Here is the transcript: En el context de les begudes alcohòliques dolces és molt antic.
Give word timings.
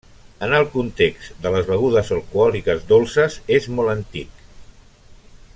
En 0.45 0.53
el 0.59 0.63
context 0.75 1.35
de 1.43 1.51
les 1.57 1.67
begudes 1.73 2.11
alcohòliques 2.17 2.83
dolces 2.95 3.39
és 3.59 3.71
molt 3.77 3.97
antic. 3.97 4.45